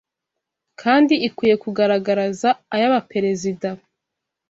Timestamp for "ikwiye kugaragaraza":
1.27-2.49